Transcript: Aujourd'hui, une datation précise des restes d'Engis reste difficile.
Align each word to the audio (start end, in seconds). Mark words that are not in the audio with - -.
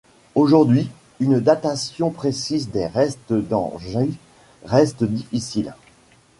Aujourd'hui, 0.33 0.89
une 1.19 1.39
datation 1.39 2.09
précise 2.09 2.71
des 2.71 2.87
restes 2.87 3.33
d'Engis 3.33 4.17
reste 4.65 5.03
difficile. 5.03 5.75